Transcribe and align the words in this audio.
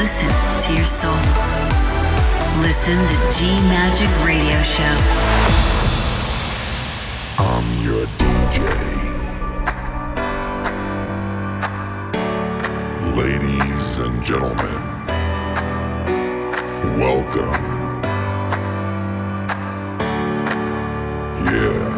Listen 0.00 0.30
to 0.62 0.74
your 0.74 0.86
soul. 0.86 1.14
Listen 2.62 2.96
to 3.06 3.16
G 3.36 3.44
Magic 3.68 4.08
Radio 4.24 4.62
Show. 4.62 4.96
I'm 7.36 7.84
your 7.84 8.06
DJ. 8.16 8.64
Ladies 13.14 13.98
and 13.98 14.24
gentlemen, 14.24 14.80
welcome. 16.98 17.62
Yeah. 21.44 21.89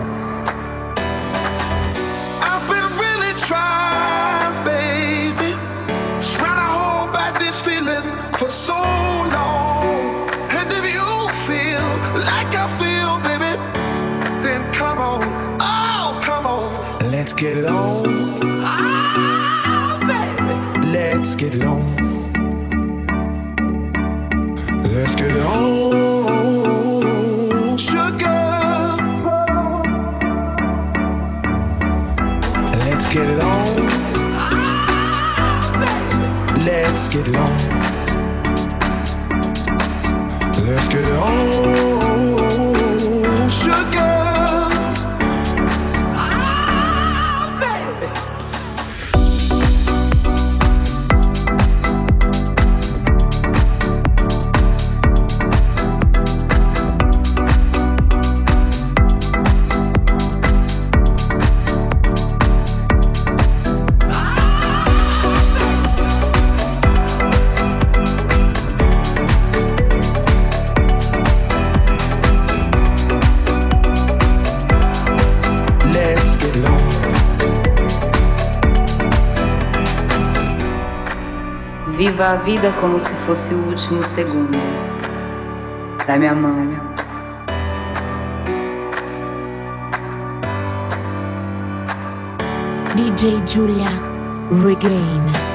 Get 17.43 17.57
it 17.57 17.65
on. 17.65 18.05
Oh, 18.65 19.99
baby. 20.07 20.87
Let's 20.93 21.35
get 21.35 21.57
it 21.57 21.63
on. 21.63 22.02
Viva 82.23 82.35
a 82.35 82.37
vida 82.37 82.73
como 82.81 83.01
se 83.01 83.13
fosse 83.15 83.53
o 83.53 83.67
último 83.67 84.01
segundo. 84.01 84.57
Dá-me 86.07 86.29
a 86.29 86.35
mão. 86.37 86.69
DJ 92.95 93.43
Giulia 93.45 93.89
Regain. 94.65 95.52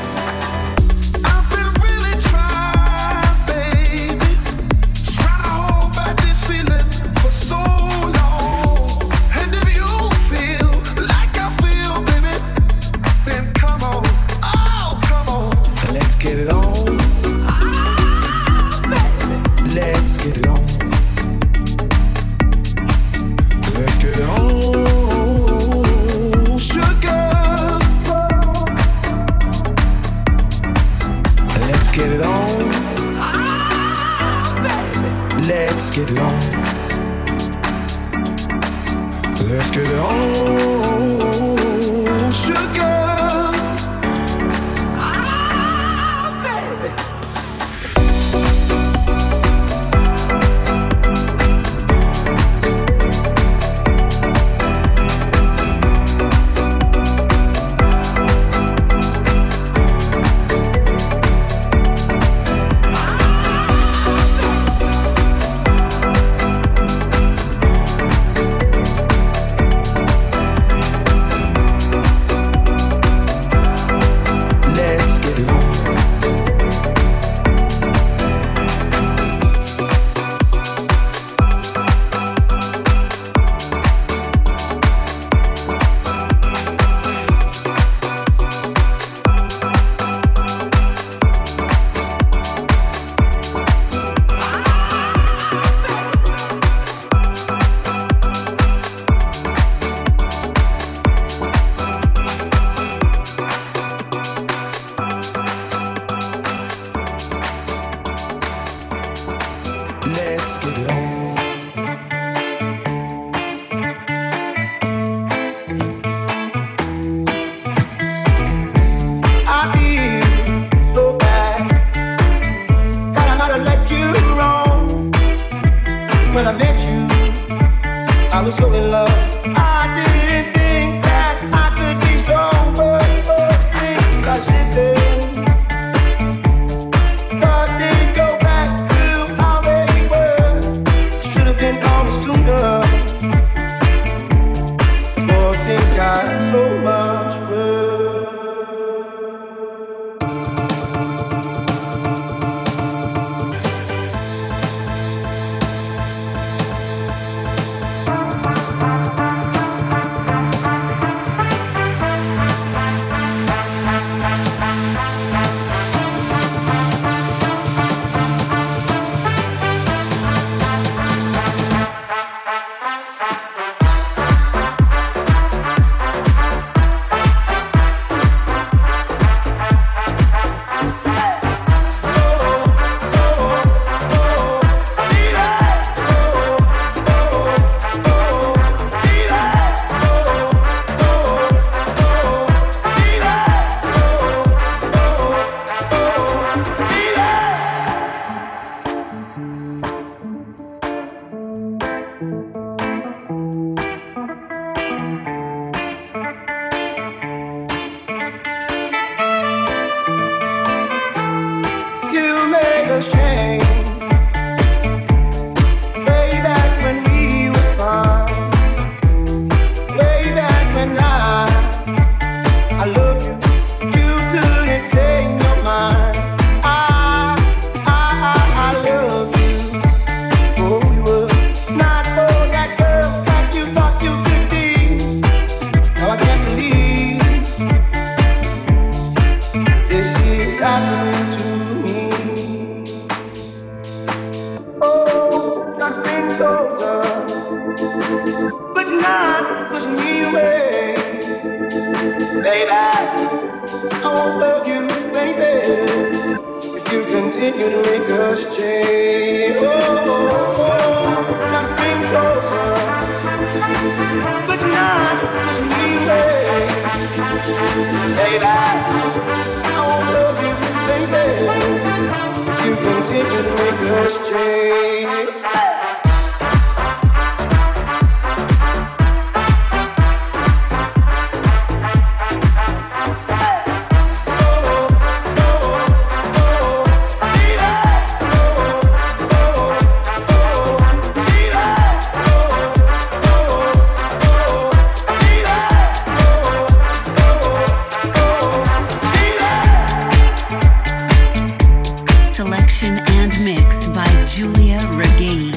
Giulia 304.38 304.78
Regain. 304.94 305.57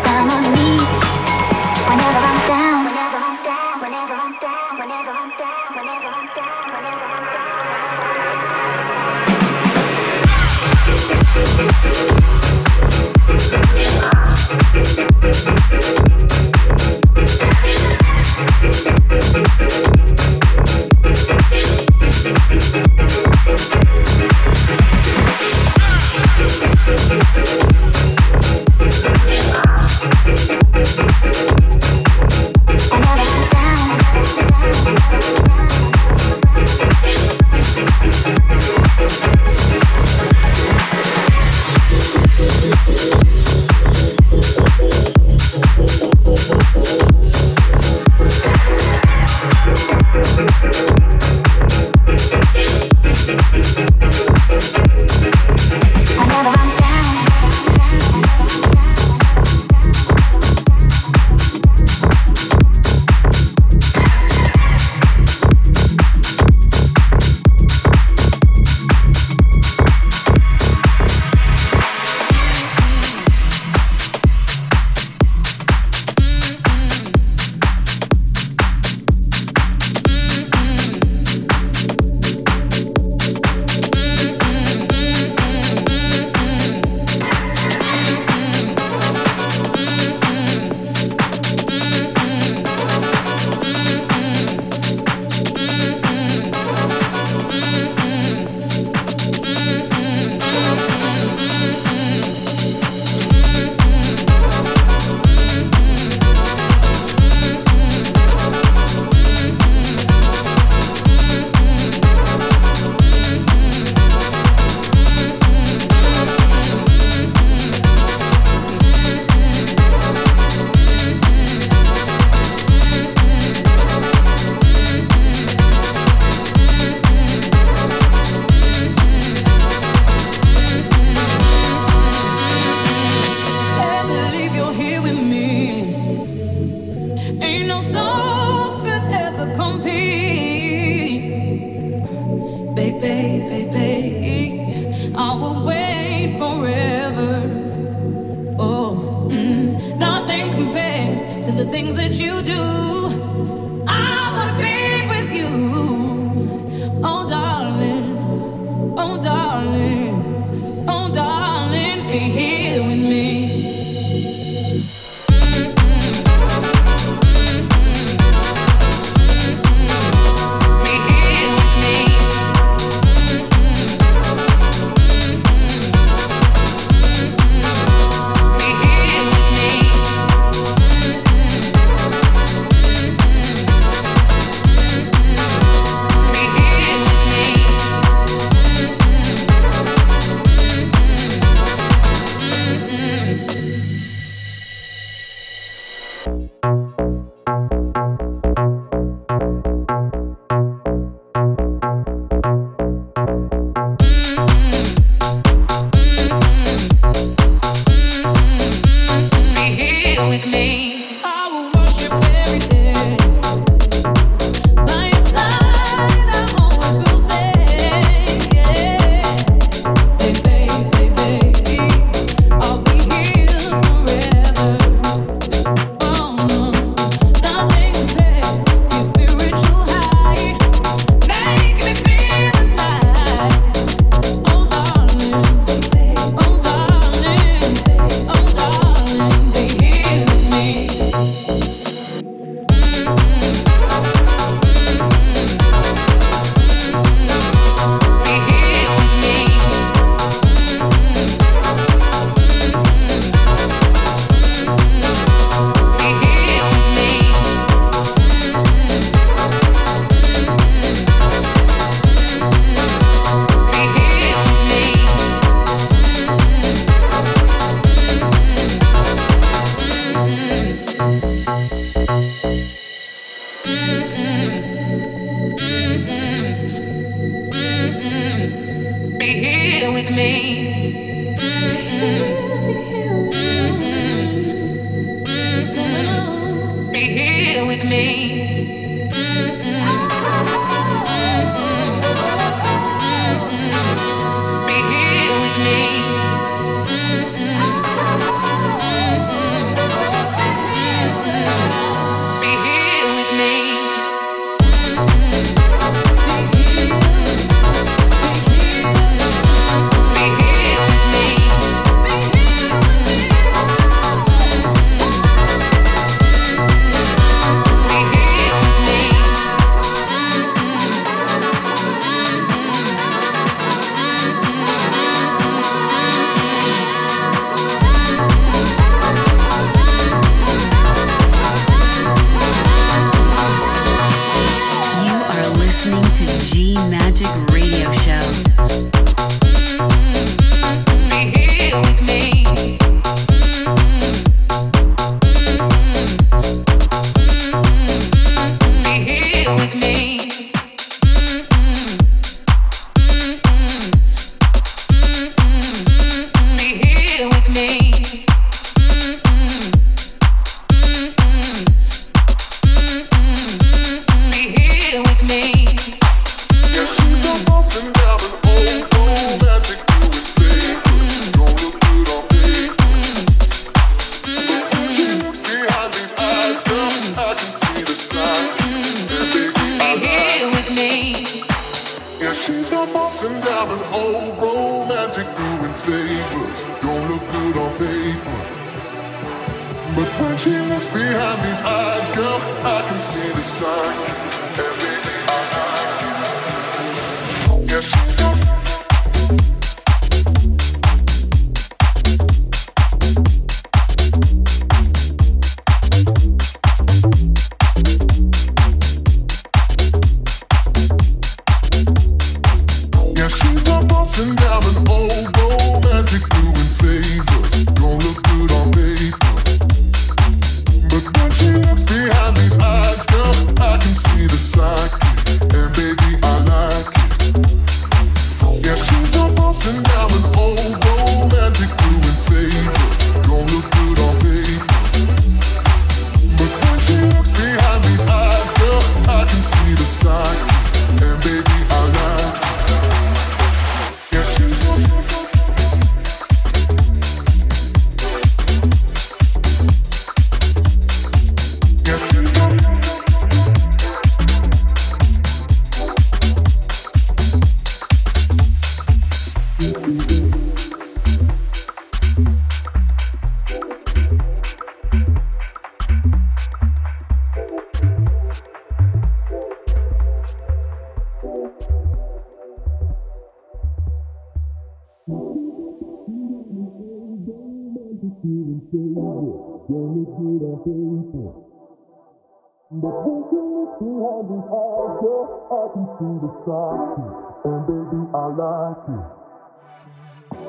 But 482.81 482.97
when 483.05 483.21
she 483.29 483.37
looks 483.37 483.77
behind 483.77 484.25
these 484.25 484.49
eyes, 484.49 484.93
girl, 485.05 485.25
I 485.53 485.69
can 485.69 485.85
see 486.01 486.17
the 486.17 486.31
socket, 486.41 487.13
and 487.45 487.61
baby, 487.69 488.01
I 488.09 488.25
like 488.41 488.89
it. 488.89 489.05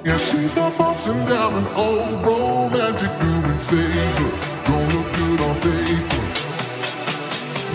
Yeah, 0.09 0.16
she's 0.16 0.57
not 0.57 0.78
bossing 0.78 1.26
down 1.26 1.53
an 1.61 1.68
old 1.76 2.24
romantic 2.24 3.12
doing 3.20 3.59
favors. 3.61 4.45
Don't 4.64 4.89
look 4.97 5.09
good 5.12 5.41
on 5.45 5.61
paper. 5.61 6.24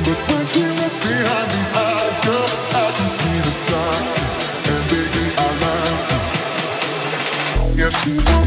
But 0.02 0.20
when 0.26 0.44
she 0.48 0.66
looks 0.66 0.98
behind 1.06 1.48
these 1.54 1.72
eyes, 1.78 2.18
girl, 2.26 2.50
I 2.82 2.90
can 2.98 3.10
see 3.14 3.38
the 3.46 3.54
socket, 3.70 4.26
and 4.74 4.84
baby, 4.90 5.26
I 5.38 5.50
like 5.62 6.10
it. 6.18 7.78
Yeah, 7.78 7.92
she's 7.92 8.26
not. 8.26 8.47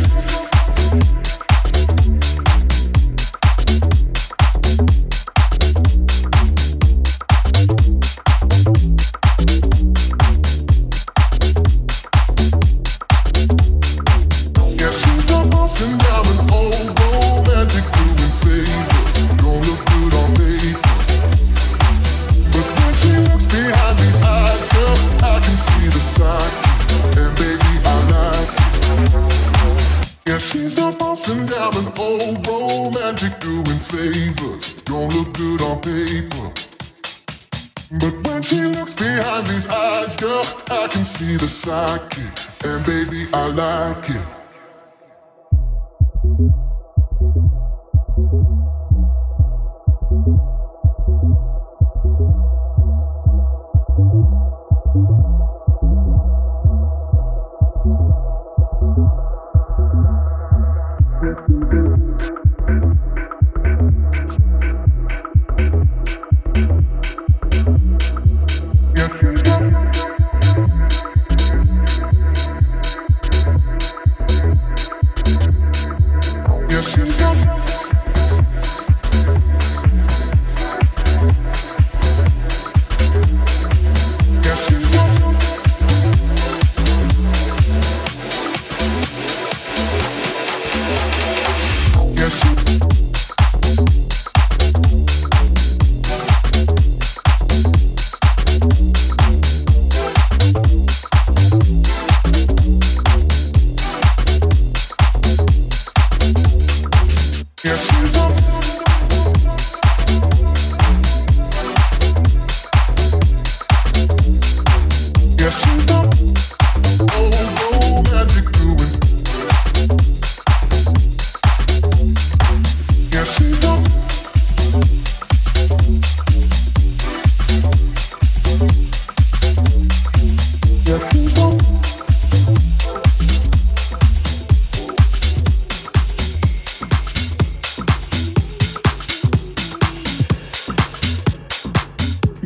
And 41.70 42.84
baby, 42.84 43.28
I 43.32 43.46
like 43.46 44.10
it. 44.10 44.39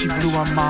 she 0.00 0.08
blew 0.08 0.30
my 0.30 0.50
mind. 0.54 0.69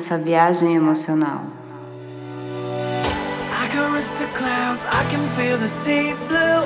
nessa 0.00 0.16
viagem 0.16 0.74
emocional. 0.74 1.42
I 3.52 3.68
can 3.68 3.92
risk 3.92 4.16
the 4.16 4.28
clouds, 4.28 4.86
I 4.86 5.04
can 5.10 5.20
feel 5.36 5.58
the 5.58 5.68
deep 5.84 6.16
blue. 6.26 6.64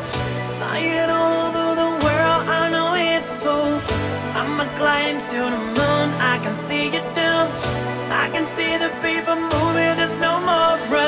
Flying 0.59 1.11
all 1.11 1.49
over 1.49 1.75
the 1.75 1.91
world, 2.05 2.49
I 2.49 2.71
know 2.71 2.95
it's 2.95 3.35
full. 3.43 3.81
I'm 4.39 4.61
a 4.61 4.67
gliding 4.79 5.19
to 5.19 5.51
the 5.51 5.63
moon, 5.75 6.09
I 6.21 6.39
can 6.45 6.55
see 6.55 6.87
you 6.95 7.03
down. 7.15 7.51
I 8.09 8.31
can 8.31 8.47
see 8.47 8.79
the 8.79 8.91
people 9.03 9.35
moving, 9.35 9.97
there's 9.99 10.15
no 10.15 10.39
more 10.39 10.79
run. 10.93 11.04